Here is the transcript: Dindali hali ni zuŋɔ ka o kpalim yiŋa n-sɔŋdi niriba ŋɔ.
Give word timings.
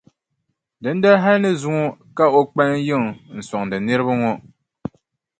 Dindali 0.83 1.21
hali 1.23 1.39
ni 1.43 1.51
zuŋɔ 1.61 1.83
ka 2.17 2.23
o 2.37 2.41
kpalim 2.51 2.81
yiŋa 2.87 3.11
n-sɔŋdi 3.37 3.77
niriba 3.85 4.13
ŋɔ. 4.21 4.31